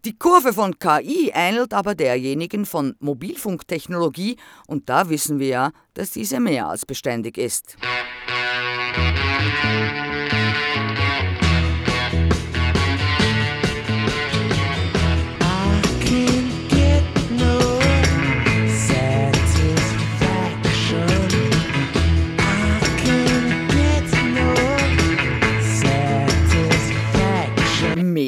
Die 0.04 0.18
Kurve 0.18 0.52
von 0.52 0.78
KI 0.78 1.32
ähnelt 1.34 1.74
aber 1.74 1.96
derjenigen 1.96 2.66
von 2.66 2.96
Mobilfunktechnologie 3.00 4.36
und 4.68 4.90
da 4.90 5.10
wissen 5.10 5.40
wir 5.40 5.48
ja, 5.48 5.72
dass 5.94 6.12
diese 6.12 6.42
mehr 6.42 6.68
als 6.68 6.86
beständig 6.86 7.38
ist. 7.38 7.78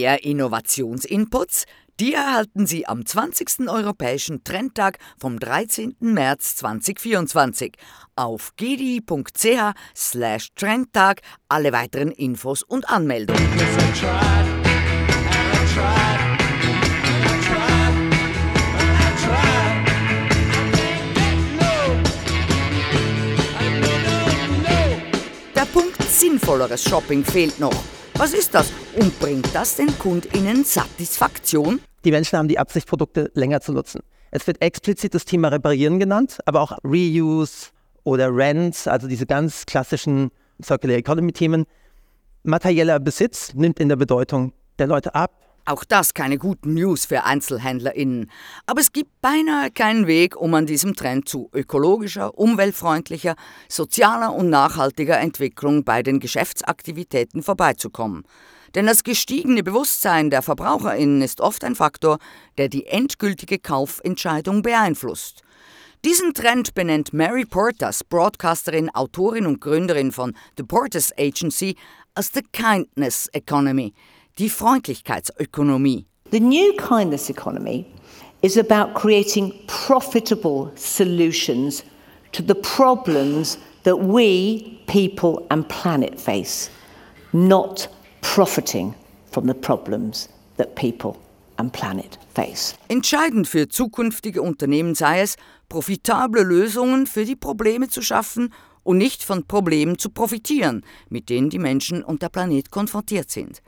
Mehr 0.01 0.23
Innovationsinputs? 0.23 1.65
Die 1.99 2.15
erhalten 2.15 2.65
Sie 2.65 2.87
am 2.87 3.05
20. 3.05 3.69
Europäischen 3.69 4.43
Trendtag 4.43 4.97
vom 5.19 5.37
13. 5.39 5.95
März 5.99 6.55
2024 6.55 7.73
auf 8.15 8.53
gdi.ch 8.57 9.75
slash 9.95 10.47
Trendtag 10.55 11.21
alle 11.49 11.71
weiteren 11.71 12.09
Infos 12.09 12.63
und 12.63 12.89
Anmeldungen. 12.89 13.47
Der 25.55 25.65
Punkt 25.71 26.01
sinnvolleres 26.09 26.83
Shopping 26.83 27.23
fehlt 27.23 27.59
noch. 27.59 28.00
Was 28.21 28.33
ist 28.33 28.53
das 28.53 28.71
und 28.99 29.19
bringt 29.19 29.47
das 29.55 29.77
den 29.77 29.97
KundInnen 29.97 30.63
Satisfaktion? 30.63 31.79
Die 32.05 32.11
Menschen 32.11 32.37
haben 32.37 32.47
die 32.47 32.59
Absicht, 32.59 32.87
Produkte 32.87 33.31
länger 33.33 33.61
zu 33.61 33.71
nutzen. 33.73 34.01
Es 34.29 34.45
wird 34.45 34.61
explizit 34.61 35.15
das 35.15 35.25
Thema 35.25 35.47
Reparieren 35.47 35.97
genannt, 35.97 36.37
aber 36.45 36.61
auch 36.61 36.77
Reuse 36.83 37.71
oder 38.03 38.29
Rent, 38.31 38.87
also 38.87 39.07
diese 39.07 39.25
ganz 39.25 39.65
klassischen 39.65 40.29
Circular 40.63 40.97
Economy 40.97 41.31
Themen. 41.31 41.65
Materieller 42.43 42.99
Besitz 42.99 43.55
nimmt 43.55 43.79
in 43.79 43.89
der 43.89 43.95
Bedeutung 43.95 44.53
der 44.77 44.85
Leute 44.85 45.15
ab. 45.15 45.50
Auch 45.65 45.83
das 45.83 46.13
keine 46.15 46.37
guten 46.37 46.73
News 46.73 47.05
für 47.05 47.23
EinzelhändlerInnen. 47.23 48.31
Aber 48.65 48.81
es 48.81 48.91
gibt 48.91 49.21
beinahe 49.21 49.69
keinen 49.69 50.07
Weg, 50.07 50.35
um 50.35 50.53
an 50.55 50.65
diesem 50.65 50.95
Trend 50.95 51.29
zu 51.29 51.49
ökologischer, 51.53 52.37
umweltfreundlicher, 52.37 53.35
sozialer 53.69 54.33
und 54.33 54.49
nachhaltiger 54.49 55.19
Entwicklung 55.19 55.83
bei 55.83 56.01
den 56.01 56.19
Geschäftsaktivitäten 56.19 57.43
vorbeizukommen. 57.43 58.23
Denn 58.73 58.87
das 58.87 59.03
gestiegene 59.03 59.63
Bewusstsein 59.63 60.29
der 60.31 60.41
VerbraucherInnen 60.41 61.21
ist 61.21 61.41
oft 61.41 61.63
ein 61.63 61.75
Faktor, 61.75 62.17
der 62.57 62.67
die 62.67 62.87
endgültige 62.87 63.59
Kaufentscheidung 63.59 64.63
beeinflusst. 64.63 65.43
Diesen 66.03 66.33
Trend 66.33 66.73
benennt 66.73 67.13
Mary 67.13 67.45
Portas, 67.45 68.03
Broadcasterin, 68.03 68.89
Autorin 68.89 69.45
und 69.45 69.61
Gründerin 69.61 70.11
von 70.11 70.35
The 70.57 70.63
Portas 70.63 71.11
Agency, 71.19 71.75
als 72.15 72.31
the 72.33 72.41
Kindness 72.51 73.27
Economy– 73.33 73.93
die 74.37 74.49
Freundlichkeitsökonomie. 74.49 76.05
The 76.31 76.39
new 76.39 76.73
kindness 76.77 77.29
economy 77.29 77.85
is 78.41 78.57
about 78.57 78.93
creating 78.93 79.53
profitable 79.67 80.71
solutions 80.75 81.83
to 82.31 82.41
the 82.41 82.55
problems 82.55 83.57
that 83.83 83.97
we, 83.97 84.79
people 84.87 85.45
and 85.49 85.67
planet 85.67 86.19
face, 86.19 86.69
not 87.33 87.87
profiting 88.21 88.93
from 89.31 89.47
the 89.47 89.53
problems 89.53 90.29
that 90.57 90.75
people 90.75 91.17
and 91.57 91.71
planet 91.71 92.17
face. 92.33 92.75
Entscheidend 92.87 93.47
für 93.47 93.67
zukünftige 93.67 94.41
Unternehmen 94.41 94.95
sei 94.95 95.21
es, 95.21 95.35
profitable 95.69 96.43
Lösungen 96.43 97.07
für 97.07 97.25
die 97.25 97.35
Probleme 97.35 97.89
zu 97.89 98.01
schaffen 98.01 98.53
und 98.83 98.97
nicht 98.97 99.23
von 99.23 99.45
Problemen 99.45 99.97
zu 99.97 100.09
profitieren, 100.09 100.83
mit 101.09 101.29
denen 101.29 101.49
die 101.49 101.59
Menschen 101.59 102.03
und 102.03 102.21
der 102.21 102.29
Planet 102.29 102.71
konfrontiert 102.71 103.29
sind. 103.29 103.61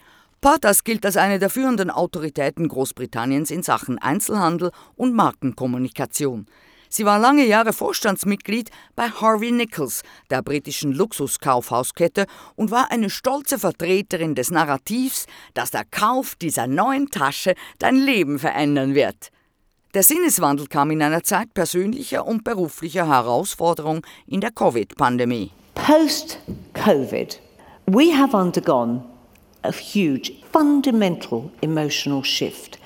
Portas 0.43 0.83
gilt 0.83 1.05
als 1.05 1.15
eine 1.15 1.39
der 1.39 1.49
führenden 1.49 1.89
Autoritäten 1.89 2.67
Großbritanniens 2.67 3.49
in 3.49 3.63
Sachen 3.63 3.97
Einzelhandel 3.97 4.71
und 4.97 5.13
Markenkommunikation. 5.13 6.47
Sie 6.89 7.05
war 7.05 7.17
lange 7.17 7.45
Jahre 7.45 7.71
Vorstandsmitglied 7.71 8.69
bei 8.93 9.07
Harvey 9.07 9.53
Nichols, 9.53 10.03
der 10.29 10.41
britischen 10.41 10.91
Luxuskaufhauskette, 10.91 12.25
und 12.57 12.71
war 12.71 12.91
eine 12.91 13.09
stolze 13.09 13.57
Vertreterin 13.57 14.35
des 14.35 14.51
Narrativs, 14.51 15.27
dass 15.53 15.71
der 15.71 15.85
Kauf 15.89 16.35
dieser 16.35 16.67
neuen 16.67 17.09
Tasche 17.09 17.55
dein 17.79 17.95
Leben 17.95 18.37
verändern 18.37 18.95
wird. 18.95 19.29
Der 19.93 20.03
Sinneswandel 20.03 20.67
kam 20.67 20.91
in 20.91 21.01
einer 21.01 21.23
Zeit 21.23 21.53
persönlicher 21.53 22.27
und 22.27 22.43
beruflicher 22.43 23.07
Herausforderung 23.07 24.05
in 24.27 24.41
der 24.41 24.51
Covid-Pandemie. 24.51 25.51
Post-Covid, 25.75 27.39
we 27.85 28.13
have 28.13 28.35
undergone 28.35 29.12
a 29.63 29.71
huge 29.71 30.31
fundamental 30.51 31.51
emotional 31.61 32.23
shift. 32.23 32.77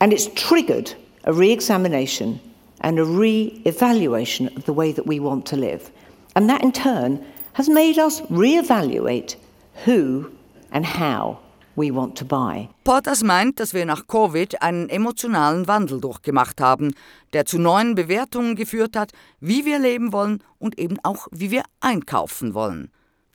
And 0.00 0.12
it's 0.12 0.28
triggered 0.34 0.94
a 1.24 1.32
re 1.32 1.52
examination 1.52 2.40
and 2.80 2.98
a 2.98 3.04
re 3.04 3.60
evaluation 3.64 4.48
of 4.56 4.64
the 4.64 4.72
way 4.72 4.92
that 4.92 5.06
we 5.06 5.20
want 5.20 5.46
to 5.46 5.56
live. 5.56 5.90
And 6.34 6.48
that 6.48 6.62
in 6.62 6.72
turn 6.72 7.24
has 7.54 7.68
made 7.68 7.98
us 7.98 8.22
re 8.30 8.56
evaluate 8.56 9.36
who 9.84 10.30
and 10.72 10.86
how 10.86 11.38
we 11.76 11.90
want 11.90 12.16
to 12.16 12.24
buy. 12.24 12.68
Portas 12.84 13.22
meint, 13.22 13.58
dass 13.60 13.74
wir 13.74 13.84
nach 13.86 14.06
Covid 14.06 14.62
einen 14.62 14.88
emotionalen 14.88 15.66
Wandel 15.66 16.00
durchgemacht 16.00 16.60
haben, 16.60 16.94
der 17.32 17.46
zu 17.46 17.58
neuen 17.58 17.94
Bewertungen 17.94 18.56
geführt 18.56 18.96
hat, 18.96 19.12
wie 19.40 19.64
wir 19.64 19.78
leben 19.78 20.12
wollen 20.12 20.42
und 20.58 20.78
eben 20.78 20.98
auch, 21.02 21.28
wie 21.30 21.50
wir 21.50 21.62
einkaufen 21.80 22.54
wollen. 22.54 22.90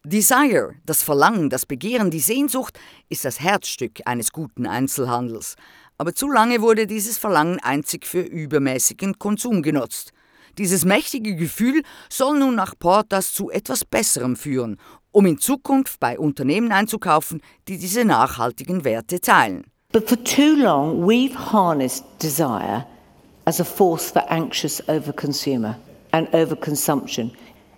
Desire, 0.05 0.75
das 0.85 1.01
Verlangen, 1.01 1.49
das 1.49 1.65
Begehren, 1.65 2.11
die 2.11 2.19
Sehnsucht 2.19 2.79
ist 3.09 3.25
das 3.25 3.39
Herzstück 3.39 4.01
eines 4.05 4.31
guten 4.31 4.67
Einzelhandels. 4.67 5.55
Aber 5.97 6.13
zu 6.13 6.29
lange 6.29 6.61
wurde 6.61 6.85
dieses 6.85 7.17
Verlangen 7.17 7.59
einzig 7.59 8.05
für 8.05 8.21
übermäßigen 8.21 9.17
Konsum 9.17 9.63
genutzt. 9.63 10.11
Dieses 10.59 10.85
mächtige 10.85 11.35
Gefühl 11.35 11.81
soll 12.07 12.37
nun 12.37 12.53
nach 12.53 12.75
Portas 12.77 13.33
zu 13.33 13.49
etwas 13.49 13.83
Besserem 13.83 14.35
führen, 14.35 14.77
um 15.11 15.25
in 15.25 15.39
Zukunft 15.39 15.99
bei 15.99 16.19
Unternehmen 16.19 16.71
einzukaufen, 16.71 17.41
die 17.67 17.79
diese 17.79 18.05
nachhaltigen 18.05 18.83
Werte 18.83 19.19
teilen. 19.19 19.63
But 19.91 20.07
for 20.07 20.23
too 20.23 20.55
long 20.55 21.07
we've 21.07 21.35
harnessed 21.51 22.03
desire 22.21 22.85
as 23.45 23.59
a 23.59 23.65
force 23.65 24.11
for 24.11 24.23
anxious 24.29 24.87
overconsumer 24.87 25.77
and 26.11 26.31
overconsumption. 26.31 27.31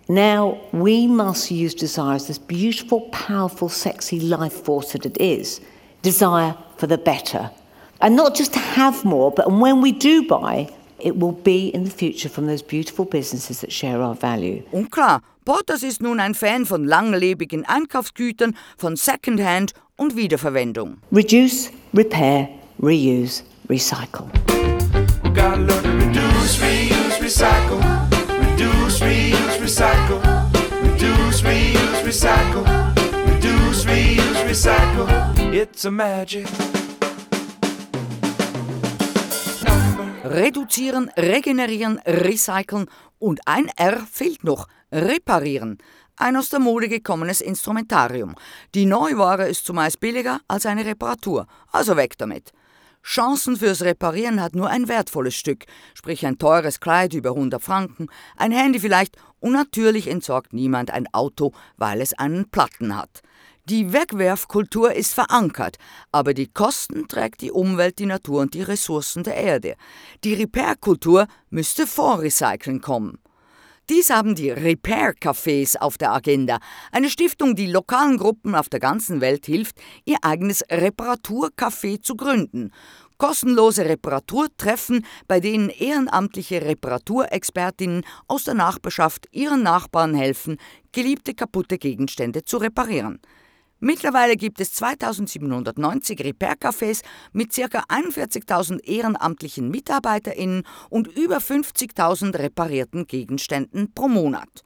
Now 0.08 0.58
we 0.72 1.06
must 1.06 1.50
use 1.50 1.74
desire 1.74 2.14
as 2.14 2.28
this 2.28 2.38
beautiful, 2.38 3.02
powerful, 3.10 3.68
sexy 3.68 4.18
life 4.18 4.54
force 4.54 4.92
that 4.92 5.04
it 5.04 5.18
is. 5.20 5.60
Desire 6.00 6.56
for 6.78 6.86
the 6.86 6.96
better. 6.96 7.50
And 8.00 8.16
not 8.16 8.34
just 8.34 8.54
to 8.54 8.58
have 8.58 9.04
more, 9.04 9.30
but 9.30 9.52
when 9.52 9.82
we 9.82 9.92
do 9.92 10.26
buy, 10.26 10.70
it 10.98 11.18
will 11.18 11.32
be 11.32 11.68
in 11.68 11.84
the 11.84 11.90
future 11.90 12.30
from 12.30 12.46
those 12.46 12.62
beautiful 12.62 13.04
businesses 13.04 13.60
that 13.60 13.70
share 13.70 14.00
our 14.00 14.14
value. 14.14 14.62
Und 14.72 14.90
klar, 14.90 15.20
Portas 15.44 15.82
ist 15.82 16.00
nun 16.00 16.20
ein 16.20 16.34
Fan 16.34 16.64
von 16.64 16.84
langlebigen 16.84 17.66
Einkaufsgütern, 17.66 18.56
von 18.78 18.96
Secondhand 18.96 19.74
und 19.96 20.16
Wiederverwendung. 20.16 20.98
Reduce, 21.12 21.70
repair, 21.92 22.48
reuse, 22.80 23.42
recycle. 23.68 24.24
Recycle. 32.08 32.64
Reduce, 33.26 33.84
reuse, 33.84 34.44
recycle. 34.48 35.06
It's 35.52 35.84
a 35.84 35.90
magic. 35.90 36.46
Reduzieren, 40.24 41.10
regenerieren, 41.18 42.00
recyceln 42.06 42.86
und 43.18 43.40
ein 43.46 43.68
R 43.76 43.98
fehlt 44.10 44.42
noch, 44.42 44.68
reparieren. 44.90 45.76
Ein 46.16 46.36
aus 46.36 46.48
der 46.48 46.60
Mode 46.60 46.88
gekommenes 46.88 47.42
Instrumentarium. 47.42 48.36
Die 48.74 48.86
Neuware 48.86 49.46
ist 49.46 49.66
zumeist 49.66 50.00
billiger 50.00 50.40
als 50.48 50.64
eine 50.64 50.86
Reparatur, 50.86 51.46
also 51.72 51.94
weg 51.96 52.16
damit. 52.16 52.52
Chancen 53.08 53.56
fürs 53.56 53.80
Reparieren 53.80 54.42
hat 54.42 54.54
nur 54.54 54.68
ein 54.68 54.86
wertvolles 54.86 55.34
Stück, 55.34 55.64
sprich 55.94 56.26
ein 56.26 56.36
teures 56.36 56.78
Kleid 56.78 57.14
über 57.14 57.30
100 57.30 57.62
Franken, 57.62 58.08
ein 58.36 58.52
Handy 58.52 58.80
vielleicht 58.80 59.16
und 59.40 59.54
natürlich 59.54 60.08
entsorgt 60.08 60.52
niemand 60.52 60.90
ein 60.90 61.06
Auto, 61.14 61.52
weil 61.78 62.02
es 62.02 62.12
einen 62.12 62.50
Platten 62.50 62.94
hat. 62.94 63.22
Die 63.64 63.94
Wegwerfkultur 63.94 64.92
ist 64.92 65.14
verankert, 65.14 65.78
aber 66.12 66.34
die 66.34 66.48
Kosten 66.48 67.08
trägt 67.08 67.40
die 67.40 67.50
Umwelt, 67.50 67.98
die 67.98 68.04
Natur 68.04 68.42
und 68.42 68.52
die 68.52 68.60
Ressourcen 68.60 69.22
der 69.22 69.36
Erde. 69.36 69.76
Die 70.22 70.34
Repair-Kultur 70.34 71.28
müsste 71.48 71.86
vor 71.86 72.20
Recyceln 72.20 72.82
kommen. 72.82 73.18
Dies 73.90 74.10
haben 74.10 74.34
die 74.34 74.50
Repair 74.50 75.14
Cafés 75.14 75.74
auf 75.78 75.96
der 75.96 76.12
Agenda, 76.12 76.58
eine 76.92 77.08
Stiftung, 77.08 77.56
die 77.56 77.64
lokalen 77.64 78.18
Gruppen 78.18 78.54
auf 78.54 78.68
der 78.68 78.80
ganzen 78.80 79.22
Welt 79.22 79.46
hilft, 79.46 79.80
ihr 80.04 80.18
eigenes 80.20 80.62
Reparaturcafé 80.68 82.02
zu 82.02 82.14
gründen. 82.14 82.70
Kostenlose 83.16 83.86
Reparaturtreffen, 83.86 85.06
bei 85.26 85.40
denen 85.40 85.70
ehrenamtliche 85.70 86.60
Reparaturexpertinnen 86.66 88.04
aus 88.26 88.44
der 88.44 88.54
Nachbarschaft 88.54 89.26
ihren 89.32 89.62
Nachbarn 89.62 90.14
helfen, 90.14 90.58
geliebte 90.92 91.32
kaputte 91.32 91.78
Gegenstände 91.78 92.44
zu 92.44 92.58
reparieren. 92.58 93.20
Mittlerweile 93.80 94.36
gibt 94.36 94.60
es 94.60 94.72
2790 94.72 96.24
Repair-Cafés 96.24 97.02
mit 97.32 97.54
ca. 97.54 97.84
41.000 97.88 98.82
ehrenamtlichen 98.84 99.70
MitarbeiterInnen 99.70 100.64
und 100.90 101.06
über 101.06 101.38
50.000 101.38 102.36
reparierten 102.36 103.06
Gegenständen 103.06 103.92
pro 103.94 104.08
Monat. 104.08 104.64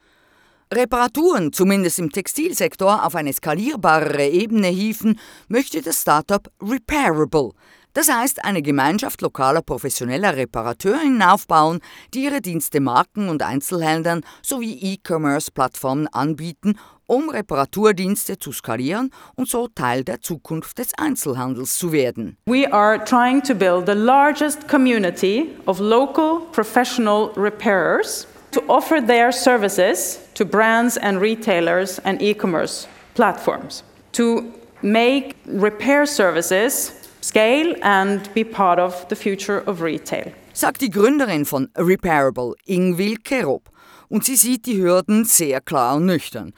Reparaturen, 0.73 1.53
zumindest 1.53 1.99
im 1.99 2.11
Textilsektor, 2.11 3.05
auf 3.05 3.15
eine 3.15 3.35
skalierbarere 3.35 4.29
Ebene 4.29 4.69
hieven, 4.69 5.19
möchte 5.49 5.83
das 5.83 6.01
Startup 6.01 6.51
Repairable. 6.63 7.51
Das 7.93 8.11
heißt, 8.11 8.43
eine 8.43 8.63
Gemeinschaft 8.63 9.21
lokaler 9.21 9.61
professioneller 9.61 10.35
Reparateurinnen 10.35 11.21
aufbauen, 11.21 11.81
die 12.15 12.25
ihre 12.25 12.41
Dienste 12.41 12.81
Marken 12.81 13.29
und 13.29 13.43
Einzelhändlern 13.43 14.23
sowie 14.41 14.79
E-Commerce-Plattformen 14.81 16.07
anbieten 16.09 16.79
um 17.13 17.29
Reparaturdienste 17.29 18.39
zu 18.39 18.53
skalieren 18.53 19.11
und 19.37 19.47
so 19.47 19.69
Teil 19.69 20.03
der 20.03 20.23
Zukunft 20.23 20.79
des 20.79 20.95
Einzelhandels 20.97 21.77
zu 21.77 21.93
werden. 21.93 22.39
We 22.47 22.73
are 22.73 22.99
trying 23.05 23.43
to 23.43 23.55
build 23.55 23.87
the 23.87 23.93
largest 23.93 24.67
community 24.67 25.51
of 25.67 25.79
local 25.79 26.41
professional 26.53 27.31
repairers 27.37 28.27
to 28.53 28.63
offer 28.67 28.99
their 29.07 29.31
services 29.31 30.21
to 30.35 30.47
brands 30.47 30.97
and 30.97 31.21
retailers 31.21 31.99
and 31.99 32.23
e-commerce 32.23 32.89
platforms 33.15 33.85
to 34.13 34.45
make 34.81 35.35
repair 35.47 36.07
services 36.07 36.93
scale 37.21 37.77
and 37.83 38.33
be 38.33 38.43
part 38.43 38.79
of 38.79 39.07
the 39.11 39.17
future 39.17 39.63
of 39.67 39.83
retail. 39.83 40.33
Sagt 40.55 40.81
die 40.81 40.91
Gründerin 40.91 41.45
von 41.45 41.69
Repairable, 41.77 42.55
Ingwil 42.65 43.17
Kerob. 43.19 43.69
Und 44.09 44.25
sie 44.25 44.37
sieht 44.37 44.67
die 44.67 44.77
Hürden 44.77 45.25
sehr 45.25 45.63
klar 45.63 45.97
und 45.97 46.05
nüchtern. 46.05 46.53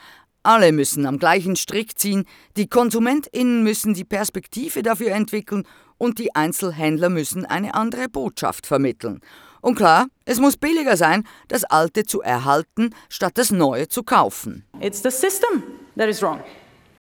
Alle 0.47 0.73
müssen 0.73 1.07
am 1.07 1.19
gleichen 1.19 1.57
Strick 1.57 1.99
ziehen, 1.99 2.27
die 2.59 2.69
KonsumentInnen 2.69 3.63
müssen 3.63 3.95
die 3.95 4.05
Perspektive 4.05 4.83
dafür 4.83 5.13
entwickeln 5.13 5.67
und 5.97 6.19
die 6.19 6.35
Einzelhändler 6.35 7.09
müssen 7.09 7.47
eine 7.47 7.75
andere 7.75 8.11
Botschaft 8.11 8.67
vermitteln. 8.67 9.21
Und 9.63 9.77
klar, 9.77 10.09
es 10.27 10.41
muss 10.41 10.59
billiger 10.59 10.99
sein, 10.99 11.27
das 11.49 11.65
Alte 11.65 12.05
zu 12.05 12.21
erhalten, 12.21 12.91
statt 13.09 13.39
das 13.39 13.53
Neue 13.53 13.89
zu 13.89 14.03
kaufen. 14.03 14.67
It's 14.81 15.03
the 15.03 15.11
system 15.11 15.63
that 15.97 16.11
is 16.11 16.21
wrong. 16.21 16.41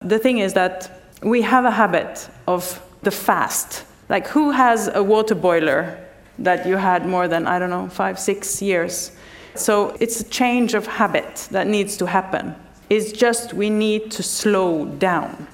The 0.08 0.20
thing 0.20 0.38
is 0.38 0.54
that 0.54 0.92
we 1.24 1.44
have 1.44 1.68
a 1.68 1.76
habit 1.76 2.30
of 2.46 2.80
the 3.04 3.10
fast. 3.10 3.86
Like 4.08 4.36
who 4.36 4.52
has 4.52 4.88
a 4.88 5.02
water 5.02 5.34
boiler 5.34 5.98
that 6.38 6.68
you 6.68 6.78
had 6.78 7.08
more 7.08 7.28
than, 7.28 7.48
I 7.48 7.58
don't 7.58 7.72
know, 7.72 7.90
five, 7.90 8.20
six 8.20 8.62
years? 8.62 9.14
So 9.56 9.96
it's 10.00 10.22
a 10.22 10.30
change 10.30 10.76
of 10.76 10.86
habit 10.86 11.48
that 11.50 11.66
needs 11.66 11.98
to 11.98 12.06
happen. 12.06 12.54
It's 12.92 13.14
just 13.14 13.54
we 13.54 13.70
need 13.70 14.12
to 14.18 14.22
slow 14.22 14.86
down. 15.00 15.48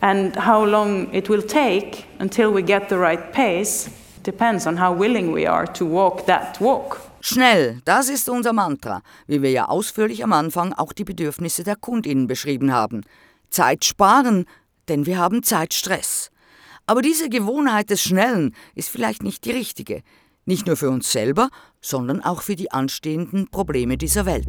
And 0.00 0.34
how 0.34 0.64
long 0.64 1.12
it 1.12 1.28
will 1.28 1.42
take 1.42 2.06
until 2.18 2.54
we 2.54 2.62
get 2.62 2.88
the 2.88 2.96
right 2.96 3.32
pace 3.34 3.90
depends 4.22 4.66
on 4.66 4.78
how 4.78 4.98
willing 4.98 5.30
we 5.30 5.46
are 5.46 5.66
to 5.74 5.84
walk 5.84 6.24
that 6.24 6.58
walk. 6.58 6.98
Schnell, 7.20 7.82
das 7.84 8.08
ist 8.08 8.30
unser 8.30 8.54
Mantra, 8.54 9.02
wie 9.26 9.42
wir 9.42 9.50
ja 9.50 9.68
ausführlich 9.68 10.24
am 10.24 10.32
Anfang 10.32 10.72
auch 10.72 10.94
die 10.94 11.04
Bedürfnisse 11.04 11.64
der 11.64 11.76
Kundinnen 11.76 12.26
beschrieben 12.26 12.72
haben. 12.72 13.02
Zeit 13.50 13.84
sparen, 13.84 14.46
denn 14.88 15.04
wir 15.04 15.18
haben 15.18 15.42
Zeitstress. 15.42 16.30
Aber 16.86 17.02
diese 17.02 17.28
Gewohnheit 17.28 17.90
des 17.90 18.00
Schnellen 18.00 18.54
ist 18.74 18.88
vielleicht 18.88 19.22
nicht 19.22 19.44
die 19.44 19.50
richtige. 19.50 20.02
Nicht 20.46 20.66
nur 20.66 20.78
für 20.78 20.88
uns 20.88 21.12
selber, 21.12 21.50
sondern 21.82 22.24
auch 22.24 22.40
für 22.40 22.56
die 22.56 22.72
anstehenden 22.72 23.50
Probleme 23.50 23.98
dieser 23.98 24.24
Welt. 24.24 24.46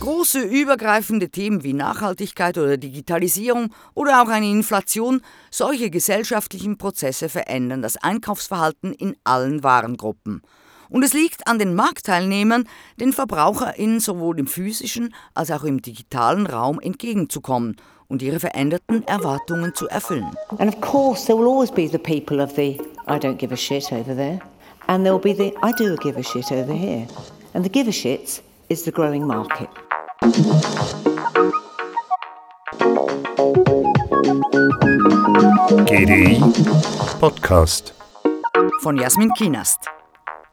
Große 0.00 0.40
übergreifende 0.40 1.28
Themen 1.28 1.62
wie 1.62 1.74
Nachhaltigkeit 1.74 2.56
oder 2.56 2.78
Digitalisierung 2.78 3.68
oder 3.92 4.22
auch 4.22 4.28
eine 4.28 4.48
Inflation, 4.48 5.20
solche 5.50 5.90
gesellschaftlichen 5.90 6.78
Prozesse 6.78 7.28
verändern 7.28 7.82
das 7.82 7.98
Einkaufsverhalten 7.98 8.94
in 8.94 9.14
allen 9.24 9.62
Warengruppen. 9.62 10.40
Und 10.88 11.02
es 11.02 11.12
liegt 11.12 11.46
an 11.46 11.58
den 11.58 11.74
Marktteilnehmern, 11.74 12.66
den 12.98 13.12
VerbraucherInnen 13.12 14.00
sowohl 14.00 14.38
im 14.38 14.46
physischen 14.46 15.14
als 15.34 15.50
auch 15.50 15.64
im 15.64 15.82
digitalen 15.82 16.46
Raum 16.46 16.80
entgegenzukommen 16.80 17.76
und 18.08 18.22
ihre 18.22 18.40
veränderten 18.40 19.06
Erwartungen 19.06 19.74
zu 19.74 19.86
erfüllen. 19.86 20.34
And 20.56 20.74
of 20.74 20.80
course, 20.80 21.26
there 21.26 21.38
will 21.38 21.46
always 21.46 21.70
be 21.70 21.86
the 21.86 21.98
people 21.98 22.42
of 22.42 22.54
the 22.56 22.80
I 23.06 23.18
don't 23.18 23.36
give 23.36 23.52
a 23.52 23.56
shit 23.56 23.92
over 23.92 24.16
there, 24.16 24.40
and 24.86 25.04
there 25.04 25.12
will 25.12 25.20
be 25.20 25.34
the 25.34 25.54
I 25.62 25.72
do 25.72 25.94
give 25.96 26.18
a 26.18 26.22
shit 26.22 26.50
over 26.50 26.72
here. 26.72 27.06
And 27.52 27.66
the 27.66 27.70
give 27.70 27.86
a 27.86 27.92
shits 27.92 28.40
is 28.70 28.84
the 28.84 28.90
growing 28.90 29.26
market. 29.26 29.68
GDI 35.86 36.42
Podcast. 37.18 37.94
Von 38.82 38.98
Jasmin 38.98 39.32
Kienast. 39.32 39.88